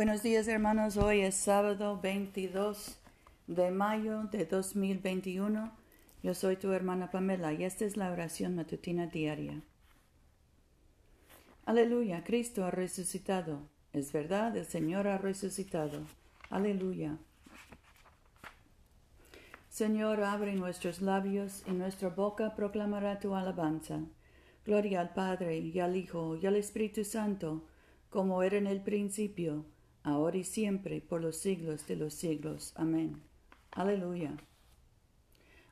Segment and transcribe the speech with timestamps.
[0.00, 2.98] Buenos días hermanos, hoy es sábado 22
[3.48, 5.76] de mayo de 2021.
[6.22, 9.60] Yo soy tu hermana Pamela y esta es la oración matutina diaria.
[11.66, 13.68] Aleluya, Cristo ha resucitado.
[13.92, 16.06] Es verdad, el Señor ha resucitado.
[16.48, 17.18] Aleluya.
[19.68, 24.00] Señor, abre nuestros labios y nuestra boca proclamará tu alabanza.
[24.64, 27.66] Gloria al Padre y al Hijo y al Espíritu Santo,
[28.08, 29.66] como era en el principio,
[30.02, 32.72] ahora y siempre, por los siglos de los siglos.
[32.76, 33.22] Amén.
[33.70, 34.36] Aleluya.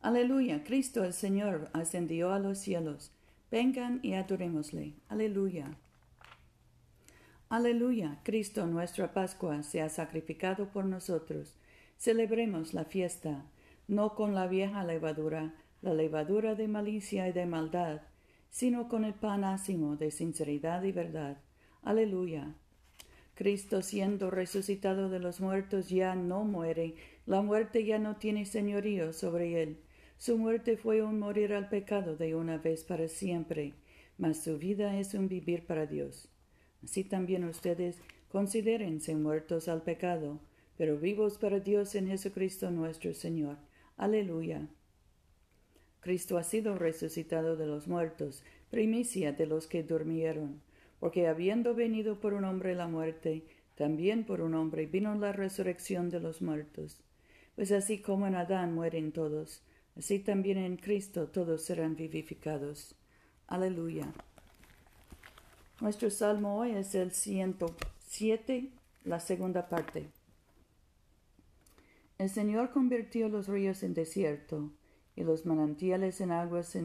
[0.00, 0.64] Aleluya.
[0.64, 3.12] Cristo el Señor ascendió a los cielos.
[3.50, 4.94] Vengan y adorémosle.
[5.08, 5.76] Aleluya.
[7.48, 8.20] Aleluya.
[8.24, 11.54] Cristo nuestra Pascua se ha sacrificado por nosotros.
[11.96, 13.44] Celebremos la fiesta,
[13.86, 18.00] no con la vieja levadura, la levadura de malicia y de maldad,
[18.50, 21.38] sino con el pan ácimo de sinceridad y verdad.
[21.82, 22.54] Aleluya.
[23.34, 26.94] Cristo siendo resucitado de los muertos ya no muere,
[27.26, 29.78] la muerte ya no tiene señorío sobre él.
[30.18, 33.74] Su muerte fue un morir al pecado de una vez para siempre,
[34.18, 36.28] mas su vida es un vivir para Dios.
[36.84, 40.38] Así también ustedes considérense muertos al pecado,
[40.76, 43.56] pero vivos para Dios en Jesucristo nuestro Señor.
[43.96, 44.68] Aleluya.
[46.00, 50.62] Cristo ha sido resucitado de los muertos, primicia de los que durmieron
[51.04, 56.08] porque habiendo venido por un hombre la muerte, también por un hombre vino la resurrección
[56.08, 56.98] de los muertos.
[57.56, 59.60] Pues así como en Adán mueren todos,
[59.98, 62.94] así también en Cristo todos serán vivificados.
[63.48, 64.14] Aleluya.
[65.82, 68.70] Nuestro salmo hoy es el 107,
[69.04, 70.08] la segunda parte.
[72.16, 74.72] El Señor convirtió los ríos en desierto
[75.16, 76.78] y los manantiales en aguas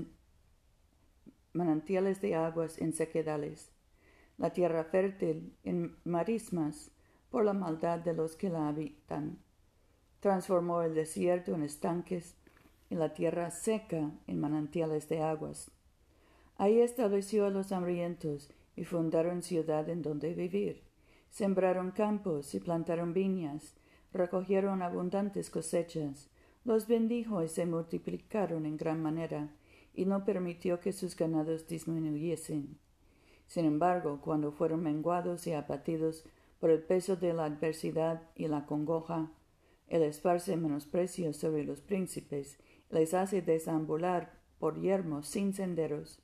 [1.54, 3.72] manantiales de aguas en sequedales
[4.40, 6.92] la tierra fértil en marismas
[7.30, 9.38] por la maldad de los que la habitan.
[10.22, 12.36] Transformó el desierto en estanques
[12.90, 15.72] y la tierra seca en manantiales de aguas.
[16.58, 20.84] Ahí estableció a los hambrientos y fundaron ciudad en donde vivir.
[21.30, 23.76] Sembraron campos y plantaron viñas,
[24.14, 26.30] recogieron abundantes cosechas,
[26.64, 29.54] los bendijo y se multiplicaron en gran manera,
[29.94, 32.80] y no permitió que sus ganados disminuyesen.
[33.50, 36.24] Sin embargo, cuando fueron menguados y abatidos
[36.60, 39.32] por el peso de la adversidad y la congoja,
[39.88, 42.60] Él esparce menosprecio sobre los príncipes,
[42.92, 46.22] les hace desambular por yermos sin senderos.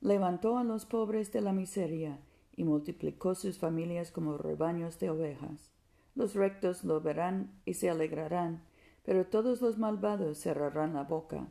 [0.00, 2.20] Levantó a los pobres de la miseria
[2.54, 5.72] y multiplicó sus familias como rebaños de ovejas.
[6.14, 8.62] Los rectos lo verán y se alegrarán,
[9.04, 11.48] pero todos los malvados cerrarán la boca.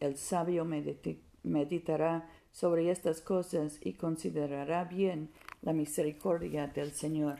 [0.00, 0.66] El sabio
[1.42, 5.30] meditará sobre estas cosas y considerará bien
[5.62, 7.38] la misericordia del Señor.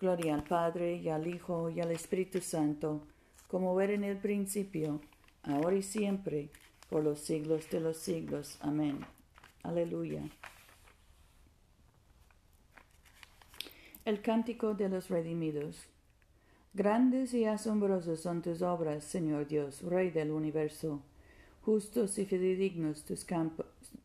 [0.00, 3.02] Gloria al Padre y al Hijo y al Espíritu Santo,
[3.48, 5.00] como era en el principio,
[5.42, 6.48] ahora y siempre,
[6.88, 8.56] por los siglos de los siglos.
[8.60, 9.00] Amén.
[9.62, 10.22] Aleluya.
[14.04, 15.86] El cántico de los redimidos.
[16.72, 21.02] Grandes y asombrosos son tus obras, Señor Dios, Rey del universo.
[21.62, 23.26] Justos y fidedignos tus,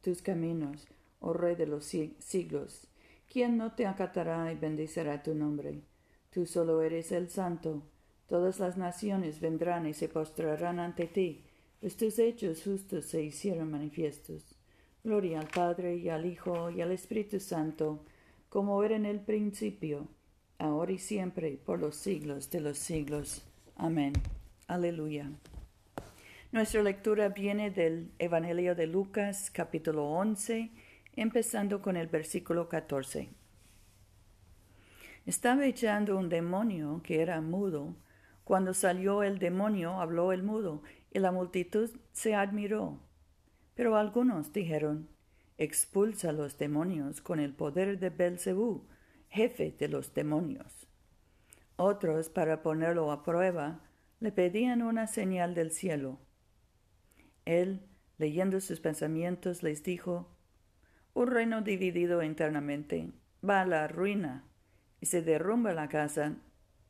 [0.02, 0.88] tus caminos,
[1.20, 2.88] oh Rey de los siglos.
[3.32, 5.82] ¿Quién no te acatará y bendecirá tu nombre?
[6.32, 7.84] Tú solo eres el Santo.
[8.28, 11.44] Todas las naciones vendrán y se postrarán ante ti,
[11.80, 14.44] pues tus hechos justos se hicieron manifiestos.
[15.04, 18.04] Gloria al Padre y al Hijo y al Espíritu Santo,
[18.50, 20.08] como era en el principio,
[20.58, 23.44] ahora y siempre, por los siglos de los siglos.
[23.76, 24.14] Amén.
[24.68, 25.30] Aleluya.
[26.56, 30.72] Nuestra lectura viene del Evangelio de Lucas capítulo 11,
[31.18, 33.28] empezando con el versículo 14.
[35.26, 37.98] Estaba echando un demonio que era mudo.
[38.46, 43.02] Cuando salió el demonio, habló el mudo, y la multitud se admiró.
[43.74, 45.10] Pero algunos dijeron,
[45.58, 48.88] expulsa los demonios con el poder de Belzebú,
[49.28, 50.88] jefe de los demonios.
[51.76, 53.82] Otros, para ponerlo a prueba,
[54.22, 56.22] le pedían una señal del cielo.
[57.46, 57.82] Él,
[58.18, 60.28] leyendo sus pensamientos, les dijo,
[61.14, 63.12] Un reino dividido internamente
[63.48, 64.44] va a la ruina
[65.00, 66.36] y se derrumba la casa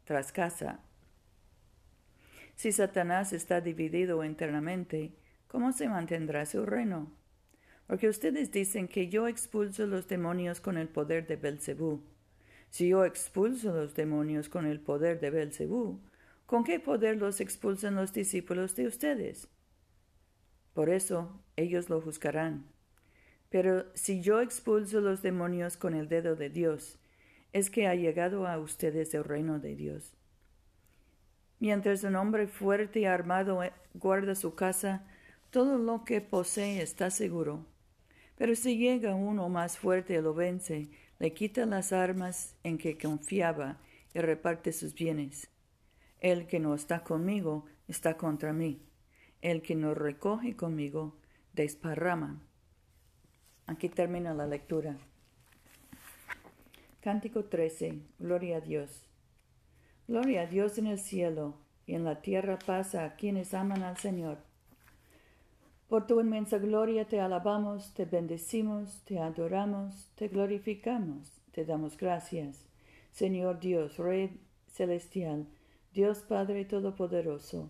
[0.06, 0.80] tras casa.
[2.56, 5.12] Si Satanás está dividido internamente,
[5.48, 7.12] ¿cómo se mantendrá su reino?
[7.88, 12.02] Porque ustedes dicen que yo expulso los demonios con el poder de Belcebú.
[12.70, 16.00] Si yo expulso los demonios con el poder de Belcebú,
[16.46, 19.50] ¿con qué poder los expulsan los discípulos de ustedes?
[20.76, 22.66] Por eso ellos lo juzgarán.
[23.50, 27.00] Pero si yo expulso los demonios con el dedo de Dios,
[27.54, 30.18] es que ha llegado a ustedes el reino de Dios.
[31.60, 35.08] Mientras un hombre fuerte y armado eh, guarda su casa,
[35.50, 37.66] todo lo que posee está seguro.
[38.38, 40.90] Pero si llega uno más fuerte y lo vence,
[41.20, 43.78] le quita las armas en que confiaba
[44.14, 45.50] y reparte sus bienes.
[46.20, 48.82] El que no está conmigo está contra mí.
[49.46, 51.14] El que no recoge conmigo
[51.54, 52.42] desparrama.
[53.68, 54.98] Aquí termina la lectura.
[57.00, 58.00] Cántico 13.
[58.18, 59.08] Gloria a Dios.
[60.08, 61.54] Gloria a Dios en el cielo
[61.86, 64.40] y en la tierra pasa a quienes aman al Señor.
[65.90, 72.66] Por tu inmensa gloria te alabamos, te bendecimos, te adoramos, te glorificamos, te damos gracias.
[73.12, 74.40] Señor Dios, Rey
[74.72, 75.46] celestial,
[75.94, 77.70] Dios Padre Todopoderoso,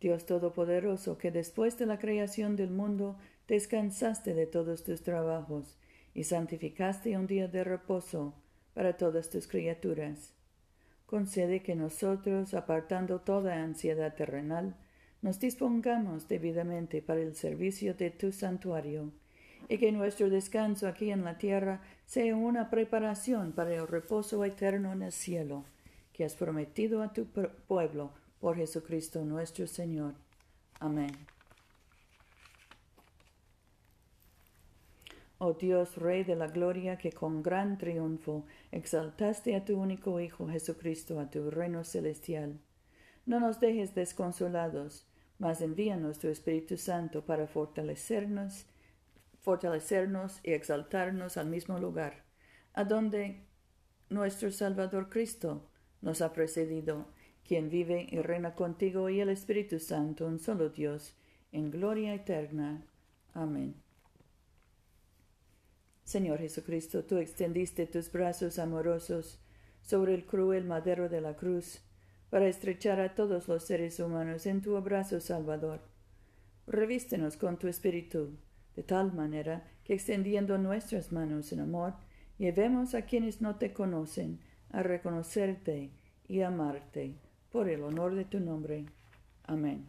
[0.00, 5.76] Dios Todopoderoso, que después de la creación del mundo descansaste de todos tus trabajos
[6.14, 8.34] y santificaste un día de reposo
[8.72, 10.32] para todas tus criaturas.
[11.04, 14.74] Concede que nosotros, apartando toda ansiedad terrenal,
[15.22, 19.12] nos dispongamos debidamente para el servicio de tu santuario,
[19.68, 24.92] y que nuestro descanso aquí en la tierra sea una preparación para el reposo eterno
[24.92, 25.64] en el cielo,
[26.14, 30.14] que has prometido a tu pueblo por Jesucristo nuestro Señor.
[30.80, 31.12] Amén.
[35.38, 40.48] Oh Dios, Rey de la Gloria, que con gran triunfo exaltaste a tu único Hijo
[40.48, 42.60] Jesucristo a tu reino celestial.
[43.24, 45.06] No nos dejes desconsolados,
[45.38, 48.66] mas envíanos tu Espíritu Santo para fortalecernos,
[49.40, 52.22] fortalecernos y exaltarnos al mismo lugar,
[52.74, 53.46] a donde
[54.10, 55.70] nuestro Salvador Cristo
[56.02, 57.06] nos ha precedido,
[57.50, 61.16] quien vive y reina contigo y el Espíritu Santo, un solo Dios,
[61.50, 62.86] en gloria eterna.
[63.34, 63.74] Amén.
[66.04, 69.40] Señor Jesucristo, tú extendiste tus brazos amorosos
[69.82, 71.80] sobre el cruel madero de la cruz
[72.30, 75.80] para estrechar a todos los seres humanos en tu abrazo salvador.
[76.68, 78.38] Revístenos con tu espíritu,
[78.76, 81.94] de tal manera que extendiendo nuestras manos en amor,
[82.38, 84.38] llevemos a quienes no te conocen
[84.70, 85.90] a reconocerte
[86.28, 87.16] y amarte
[87.50, 88.86] por el honor de tu nombre.
[89.44, 89.86] Amén.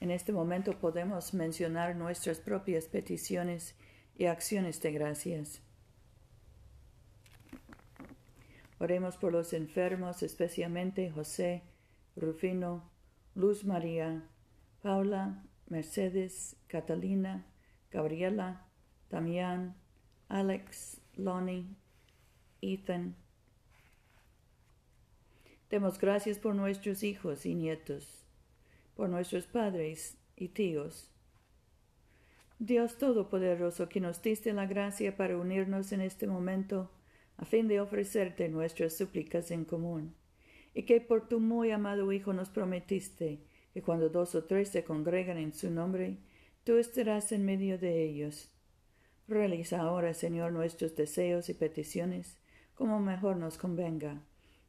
[0.00, 3.76] En este momento podemos mencionar nuestras propias peticiones
[4.16, 5.62] y acciones de gracias.
[8.80, 11.62] Oremos por los enfermos, especialmente José,
[12.16, 12.90] Rufino,
[13.36, 14.24] Luz María,
[14.82, 17.46] Paula, Mercedes, Catalina,
[17.92, 18.66] Gabriela,
[19.08, 19.76] Damián,
[20.28, 21.76] Alex, Lonnie,
[22.60, 23.14] Ethan.
[25.72, 28.26] Demos gracias por nuestros hijos y nietos
[28.94, 31.10] por nuestros padres y tíos.
[32.58, 36.90] Dios Todopoderoso, que nos diste la gracia para unirnos en este momento,
[37.38, 40.14] a fin de ofrecerte nuestras súplicas en común,
[40.74, 43.40] y que por tu muy amado Hijo nos prometiste
[43.72, 46.18] que cuando dos o tres se congregan en su nombre,
[46.64, 48.52] tú estarás en medio de ellos.
[49.26, 52.36] Realiza ahora, Señor, nuestros deseos y peticiones
[52.74, 54.20] como mejor nos convenga,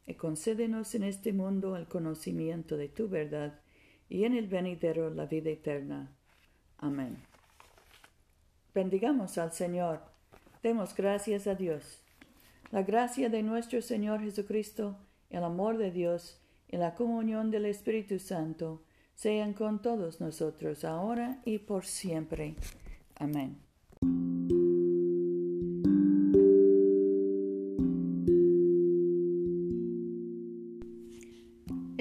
[0.06, 3.60] y concédenos en este mundo el conocimiento de tu verdad
[4.08, 6.12] y en el venidero la vida eterna.
[6.78, 7.16] Amén.
[8.74, 10.00] Bendigamos al Señor.
[10.62, 12.02] Demos gracias a Dios.
[12.70, 14.96] La gracia de nuestro Señor Jesucristo,
[15.30, 18.82] el amor de Dios y la comunión del Espíritu Santo
[19.14, 22.56] sean con todos nosotros ahora y por siempre.
[23.16, 23.58] Amén.